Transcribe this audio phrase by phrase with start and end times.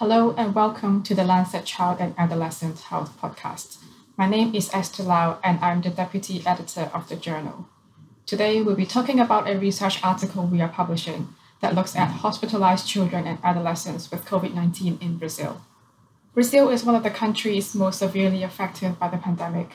[0.00, 3.76] Hello and welcome to the Lancet Child and Adolescent Health Podcast.
[4.16, 7.68] My name is Esther Lau and I'm the Deputy Editor of the journal.
[8.24, 11.28] Today we'll be talking about a research article we are publishing
[11.60, 15.60] that looks at hospitalized children and adolescents with COVID 19 in Brazil.
[16.32, 19.72] Brazil is one of the countries most severely affected by the pandemic.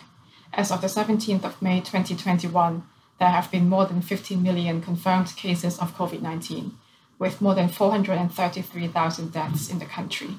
[0.51, 2.81] As of the 17th of May 2021,
[3.19, 6.75] there have been more than 15 million confirmed cases of COVID 19
[7.19, 10.37] with more than 433,000 deaths in the country.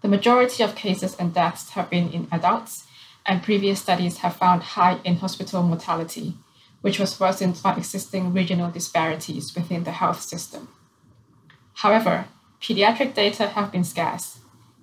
[0.00, 2.86] The majority of cases and deaths have been in adults,
[3.24, 6.34] and previous studies have found high in hospital mortality,
[6.80, 10.68] which was worsened by existing regional disparities within the health system.
[11.74, 12.26] However,
[12.60, 14.40] pediatric data have been scarce.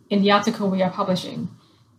[0.09, 1.49] In the article we are publishing,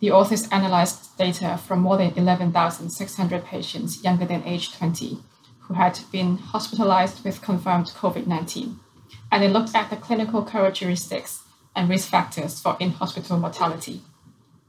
[0.01, 5.19] the authors analyzed data from more than 11,600 patients younger than age 20
[5.61, 8.81] who had been hospitalized with confirmed COVID 19
[9.33, 11.43] and it looked at the clinical characteristics
[11.77, 14.03] and risk factors for in hospital mortality.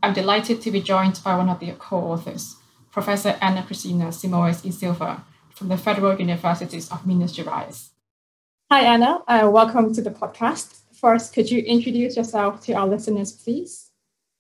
[0.04, 2.56] I'm delighted to be joined by one of the co authors,
[2.92, 7.90] Professor Ana Cristina Simões e Silva from the Federal Universities of Minas Gerais.
[8.72, 9.22] Hi, Ana.
[9.28, 10.80] Uh, welcome to the podcast.
[10.94, 13.92] First, could you introduce yourself to our listeners, please?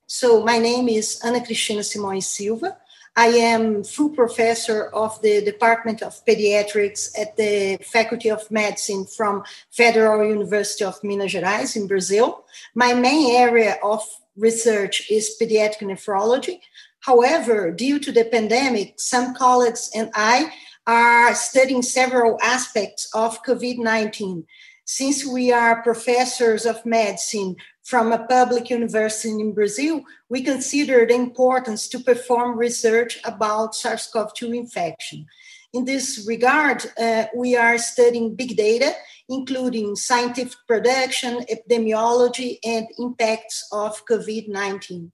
[0.08, 2.78] So, my name is Ana Cristina Simões Silva.
[3.16, 9.44] I am full professor of the Department of Pediatrics at the Faculty of Medicine from
[9.70, 12.46] Federal University of Minas Gerais in Brazil.
[12.74, 14.02] My main area of
[14.38, 16.62] research is pediatric nephrology.
[17.02, 20.54] However, due to the pandemic, some colleagues and I
[20.88, 24.46] are studying several aspects of COVID 19.
[24.86, 31.16] Since we are professors of medicine from a public university in Brazil, we consider the
[31.16, 35.28] importance to perform research about SARS CoV 2 infection.
[35.74, 38.94] In this regard, uh, we are studying big data,
[39.30, 45.12] including scientific production, epidemiology, and impacts of COVID 19.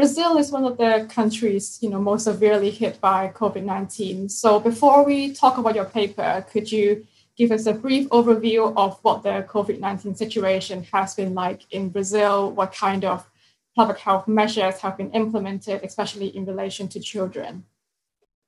[0.00, 4.30] Brazil is one of the countries, you know, most severely hit by COVID-19.
[4.30, 8.98] So before we talk about your paper, could you give us a brief overview of
[9.02, 13.28] what the COVID 19 situation has been like in Brazil, what kind of
[13.76, 17.64] public health measures have been implemented, especially in relation to children?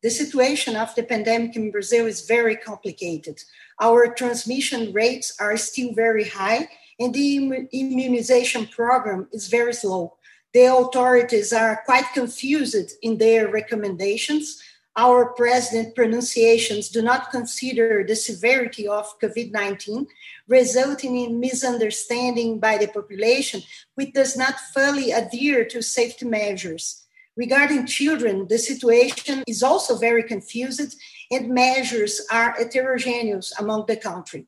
[0.03, 3.41] The situation of the pandemic in Brazil is very complicated.
[3.81, 10.16] Our transmission rates are still very high, and the immunization program is very slow.
[10.53, 14.60] The authorities are quite confused in their recommendations
[14.97, 20.06] our president pronunciations do not consider the severity of COVID 19,
[20.48, 23.62] resulting in misunderstanding by the population,
[23.94, 27.06] which does not fully adhere to safety measures.
[27.36, 30.97] Regarding children, the situation is also very confused
[31.30, 34.47] and measures are heterogeneous among the country.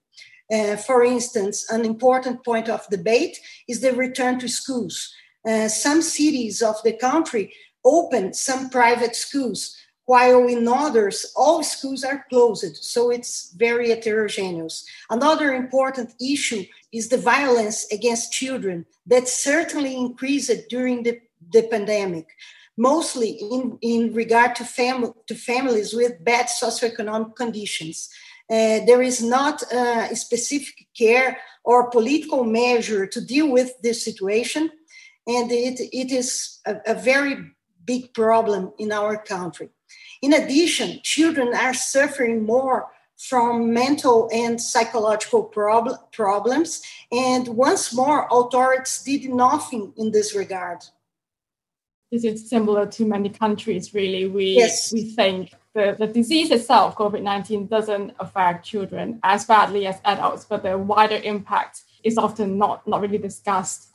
[0.53, 5.15] Uh, for instance, an important point of debate is the return to schools.
[5.49, 9.77] Uh, some cities of the country open some private schools,
[10.07, 12.77] while in others, all schools are closed.
[12.77, 14.85] So it's very heterogeneous.
[15.09, 21.21] Another important issue is the violence against children that certainly increased during the,
[21.53, 22.27] the pandemic,
[22.77, 28.11] mostly in, in regard to, fam- to families with bad socioeconomic conditions.
[28.51, 34.05] Uh, there is not uh, a specific care or political measure to deal with this
[34.05, 34.71] situation,
[35.27, 37.39] and it, it is a, a very
[37.87, 39.71] big problem in our country.
[40.25, 46.81] In addition, children are suffering more from mental and psychological prob- problems.
[47.13, 50.79] And once more, authorities did nothing in this regard.
[52.11, 54.27] This is similar to many countries, really.
[54.27, 54.91] We, yes.
[54.95, 60.47] we think the, the disease itself, COVID 19, doesn't affect children as badly as adults,
[60.47, 63.91] but the wider impact is often not, not really discussed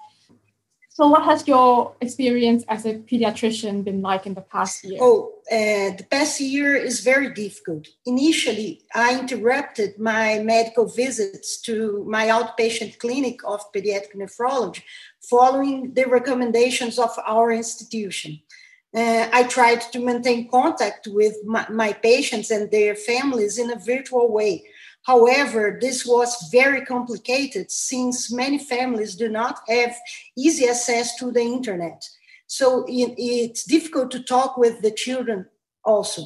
[0.99, 4.99] so, what has your experience as a pediatrician been like in the past year?
[5.01, 7.87] Oh, uh, the past year is very difficult.
[8.05, 14.81] Initially, I interrupted my medical visits to my outpatient clinic of pediatric nephrology
[15.21, 18.41] following the recommendations of our institution.
[18.93, 23.79] Uh, I tried to maintain contact with my, my patients and their families in a
[23.79, 24.65] virtual way
[25.03, 29.95] However, this was very complicated since many families do not have
[30.37, 32.07] easy access to the internet.
[32.47, 35.45] So it, it's difficult to talk with the children
[35.83, 36.23] also.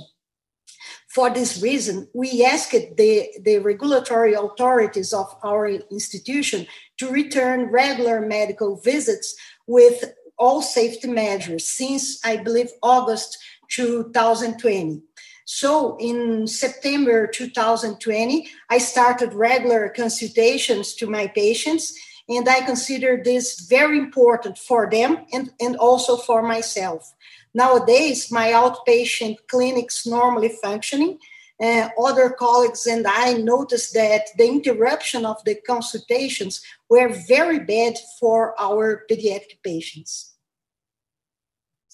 [1.08, 6.66] For this reason, we asked the, the regulatory authorities of our institution
[6.98, 9.36] to return regular medical visits
[9.68, 10.04] with
[10.38, 13.38] all safety measures since, I believe, August
[13.70, 15.04] 2020.
[15.45, 21.94] So in September 2020, I started regular consultations to my patients
[22.30, 27.13] And I consider this very important for them and, and also for myself.
[27.54, 31.19] Nowadays, my outpatient clinic's normally functioning.
[31.62, 37.96] Uh, other colleagues and I noticed that the interruption of the consultations were very bad
[38.19, 40.33] for our pediatric patients.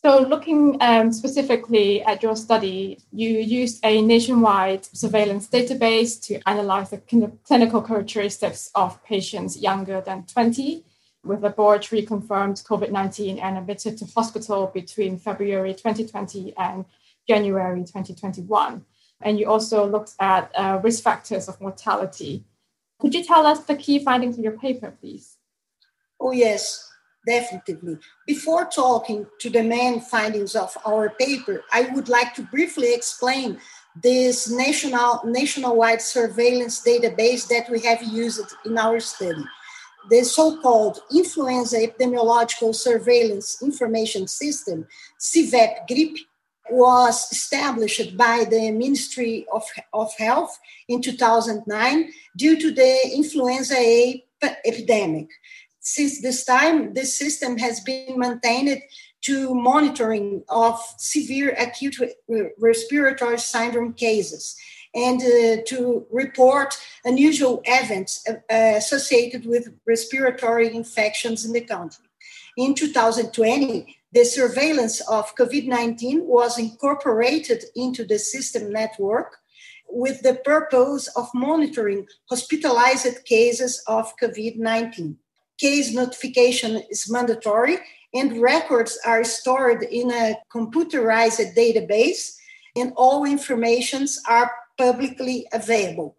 [0.01, 6.91] So, looking um, specifically at your study, you used a nationwide surveillance database to analyze
[6.91, 6.99] the
[7.43, 10.85] clinical characteristics of patients younger than 20
[11.25, 16.85] with laboratory confirmed COVID 19 and admitted to hospital between February 2020 and
[17.27, 18.85] January 2021.
[19.19, 22.45] And you also looked at uh, risk factors of mortality.
[22.99, 25.35] Could you tell us the key findings of your paper, please?
[26.21, 26.88] Oh, yes
[27.29, 27.97] definitely.
[28.25, 33.59] Before talking to the main findings of our paper, I would like to briefly explain
[34.01, 39.45] this national nationwide surveillance database that we have used in our study.
[40.09, 44.87] The so-called Influenza Epidemiological Surveillance Information System,
[45.19, 46.15] CVEP GRIP,
[46.71, 54.23] was established by the Ministry of, of Health in 2009 due to the influenza A
[54.65, 55.27] epidemic
[55.95, 58.81] since this time, this system has been maintained
[59.21, 61.97] to monitoring of severe acute
[62.59, 64.55] respiratory syndrome cases
[64.93, 72.05] and uh, to report unusual events uh, associated with respiratory infections in the country.
[72.57, 79.37] In 2020, the surveillance of COVID 19 was incorporated into the system network
[79.87, 85.17] with the purpose of monitoring hospitalized cases of COVID 19
[85.59, 87.77] case notification is mandatory
[88.13, 92.35] and records are stored in a computerized database
[92.75, 96.15] and all informations are publicly available.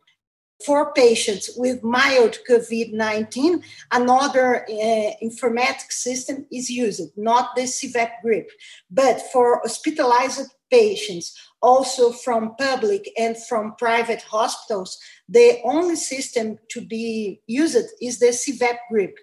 [0.65, 8.51] For patients with mild covid-19 another uh, informatics system is used not the cvep grip
[8.91, 14.99] but for hospitalized patients also from public and from private hospitals
[15.31, 19.17] the only system to be used is the cvep grip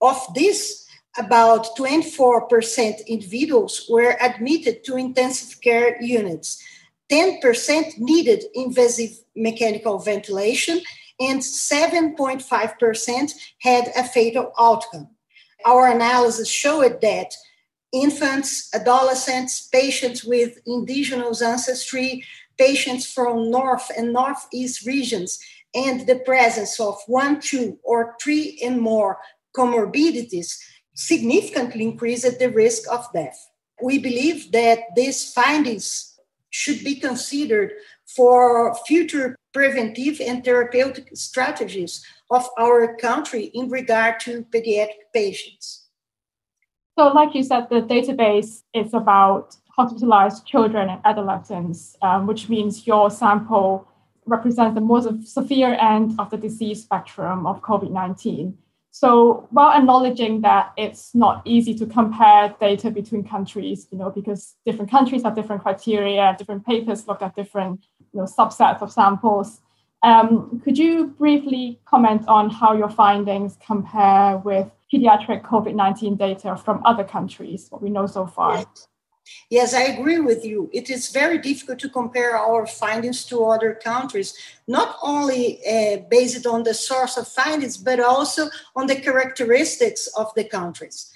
[0.00, 6.62] Of this, about 24% individuals were admitted to intensive care units.
[7.10, 10.80] 10% needed invasive mechanical ventilation,
[11.18, 15.08] and 7.5% had a fatal outcome.
[15.64, 17.34] Our analysis showed that
[17.90, 22.22] infants, adolescents, patients with indigenous ancestry,
[22.58, 25.38] patients from North and Northeast regions,
[25.74, 29.18] and the presence of one, two, or three and more
[29.56, 30.58] comorbidities
[30.94, 33.38] significantly increased the risk of death.
[33.82, 36.18] We believe that these findings
[36.50, 37.72] should be considered
[38.06, 45.86] for future preventive and therapeutic strategies of our country in regard to pediatric patients.
[46.98, 52.84] So, like you said, the database is about hospitalized children and adolescents, um, which means
[52.84, 53.86] your sample
[54.26, 58.58] represents the most severe end of the disease spectrum of COVID 19.
[58.90, 64.56] So while acknowledging that it's not easy to compare data between countries, you know, because
[64.66, 67.80] different countries have different criteria, different papers look at different
[68.12, 69.60] you know, subsets of samples,
[70.02, 76.56] um, could you briefly comment on how your findings compare with pediatric COVID 19 data
[76.56, 78.56] from other countries, what we know so far?
[78.56, 78.88] Yes.
[79.50, 80.68] Yes, I agree with you.
[80.72, 84.34] It is very difficult to compare our findings to other countries,
[84.66, 90.32] not only uh, based on the source of findings, but also on the characteristics of
[90.34, 91.12] the countries.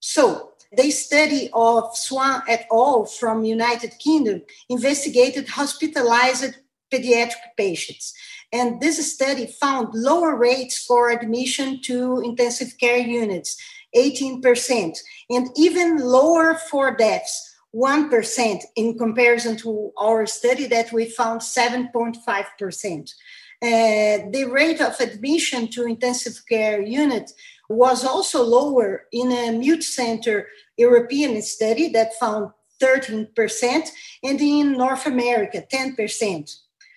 [0.00, 3.06] So, the study of Swann et al.
[3.06, 6.56] from United Kingdom investigated hospitalized
[6.92, 8.12] pediatric patients.
[8.52, 13.56] And this study found lower rates for admission to intensive care units,
[13.96, 14.98] 18%,
[15.30, 23.14] and even lower for deaths, 1% in comparison to our study that we found 7.5%.
[23.60, 27.32] Uh, the rate of admission to intensive care unit
[27.68, 30.44] was also lower in a multicenter
[30.76, 33.88] European study that found 13%
[34.22, 36.56] and in North America 10%.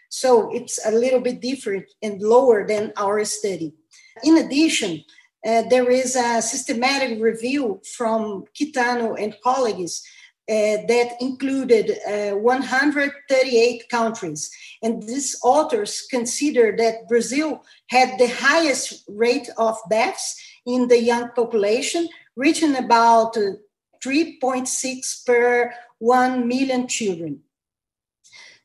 [0.10, 3.74] So it's a little bit different and lower than our study.
[4.24, 5.04] In addition,
[5.46, 10.04] uh, there is a systematic review from Kitano and colleagues
[10.52, 14.52] that included uh, 138 countries.
[14.84, 21.30] And these authors consider that Brazil had the highest rate of deaths in the young
[21.30, 23.54] population, reaching about uh,
[24.04, 27.42] 3.6 per 1 million children.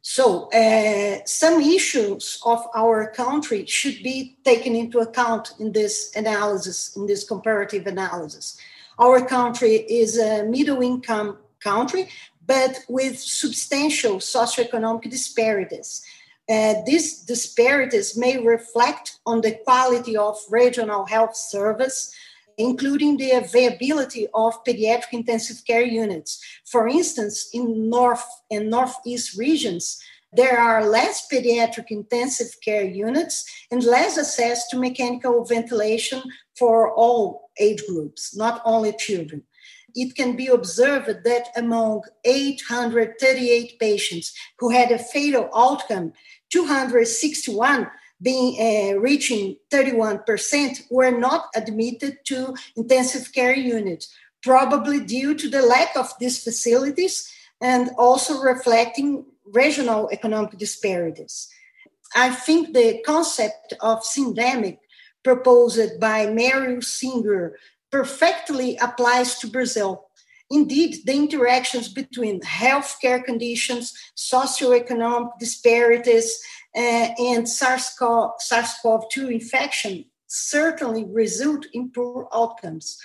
[0.00, 6.96] So, uh, some issues of our country should be taken into account in this analysis,
[6.96, 8.56] in this comparative analysis.
[8.98, 12.08] Our country is a middle income country,
[12.46, 16.02] but with substantial socioeconomic disparities.
[16.48, 22.14] Uh, these disparities may reflect on the quality of regional health service,
[22.56, 26.40] including the availability of pediatric intensive care units.
[26.64, 30.00] For instance, in North and Northeast regions,
[30.32, 36.22] there are less pediatric intensive care units and less access to mechanical ventilation
[36.56, 39.42] for all age groups, not only children.
[39.96, 46.12] It can be observed that among 838 patients who had a fatal outcome,
[46.50, 47.90] 261
[48.22, 55.62] being uh, reaching 31% were not admitted to intensive care units probably due to the
[55.62, 61.48] lack of these facilities and also reflecting regional economic disparities.
[62.14, 64.78] I think the concept of syndemic
[65.24, 67.56] proposed by Merrill Singer
[67.90, 70.06] perfectly applies to brazil
[70.48, 76.40] Indeed, the interactions between healthcare conditions, socioeconomic disparities,
[76.74, 82.98] uh, and SARS-CoV, SARS-CoV-2 infection certainly result in poor outcomes.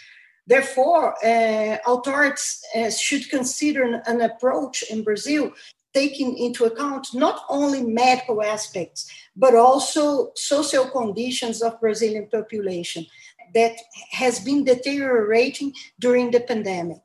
[0.46, 5.52] Therefore, uh, authorities uh, should consider an, an approach in Brazil
[5.94, 13.06] taking into account not only medical aspects, but also social conditions of Brazilian population
[13.54, 13.76] that
[14.12, 17.02] has been deteriorating during the pandemic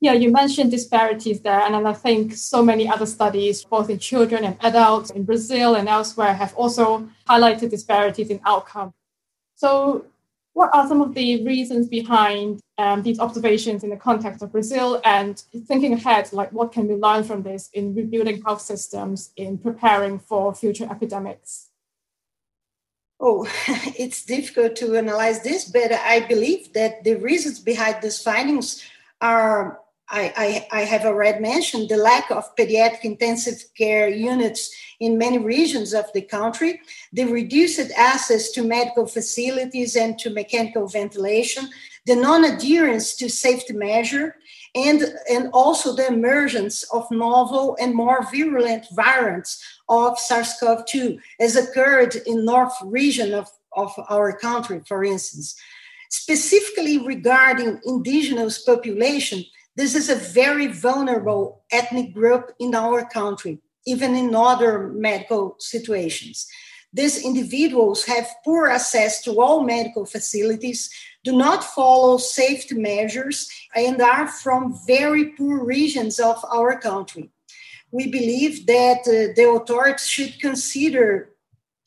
[0.00, 4.44] yeah, you mentioned disparities there, and I think so many other studies, both in children
[4.44, 8.92] and adults in Brazil and elsewhere, have also highlighted disparities in outcome.
[9.54, 10.04] So,
[10.52, 15.00] what are some of the reasons behind um, these observations in the context of Brazil?
[15.04, 19.58] And thinking ahead, like what can we learn from this in rebuilding health systems in
[19.58, 21.70] preparing for future epidemics?
[23.18, 23.48] Oh,
[23.98, 28.84] it's difficult to analyze this, but I believe that the reasons behind these findings
[29.20, 35.18] are I, I, I, have already mentioned the lack of pediatric intensive care units in
[35.18, 36.80] many regions of the country,
[37.12, 41.68] the reduced access to medical facilities and to mechanical ventilation,
[42.06, 44.36] the non adherence to safety measure,
[44.76, 52.14] and, and also the emergence of novel and more virulent variants of SARS-CoV-2, as occurred
[52.26, 55.56] in north region of, of our country, for instance.
[56.10, 59.44] Specifically regarding indigenous population,
[59.76, 66.46] this is a very vulnerable ethnic group in our country, even in other medical situations.
[66.92, 70.90] These individuals have poor access to all medical facilities,
[71.24, 77.30] do not follow safety measures, and are from very poor regions of our country.
[77.90, 81.30] We believe that uh, the authorities should consider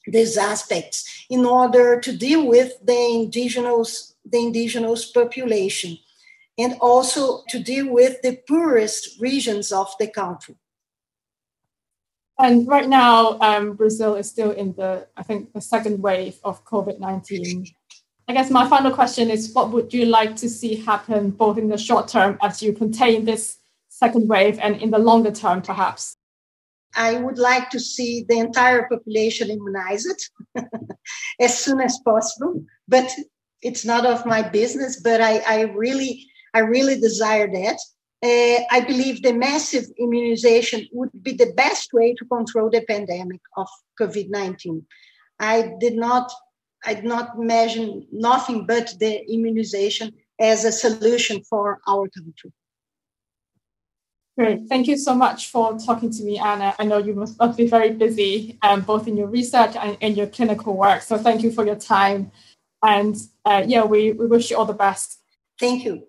[0.06, 5.98] these aspects in order to deal with the indigenous, the indigenous population
[6.60, 10.56] and also to deal with the poorest regions of the country.
[12.40, 16.64] And right now, um, Brazil is still in the, I think, the second wave of
[16.64, 17.66] COVID 19.
[18.30, 21.68] I guess my final question is what would you like to see happen both in
[21.68, 23.58] the short term as you contain this
[23.90, 26.16] second wave and in the longer term, perhaps?
[26.96, 30.30] I would like to see the entire population immunized
[31.42, 33.12] as soon as possible, but
[33.62, 35.02] it's not of my business.
[35.02, 37.78] But I, I really I really desire that.
[38.22, 43.40] Uh, I believe the massive immunization would be the best way to control the pandemic
[43.56, 43.68] of
[44.00, 44.86] COVID 19.
[45.40, 46.30] I did not,
[46.86, 52.52] I did not imagine nothing but the immunization as a solution for our country.
[54.38, 54.68] Great.
[54.70, 56.74] Thank you so much for talking to me, Anna.
[56.80, 60.16] I know you must, must be very busy, um, both in your research and in
[60.16, 61.02] your clinical work.
[61.02, 62.32] So thank you for your time.
[62.82, 65.20] And uh, yeah, we, we wish you all the best.
[65.60, 66.09] Thank you.